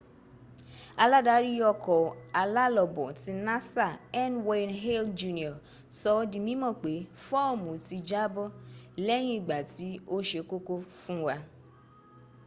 [1.03, 1.99] aládarí ọkọ̀
[2.41, 3.87] alálọbọ̀ ti nasa
[4.31, 5.53] n.wayne hale jr.
[5.99, 6.93] sọ ọ́ di mímọ̀ pé
[7.25, 8.45] fóòmùn ti jábọ́
[9.07, 11.35] lẹ́yìn ìgbà tí ó se kókó fún wa